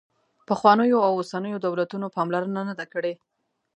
پخوانیو 0.47 0.99
او 1.07 1.11
اوسنیو 1.17 1.63
دولتونو 1.65 2.07
پاملرنه 2.15 2.61
نه 2.69 2.73
ده 2.79 2.85
کړې. 2.93 3.13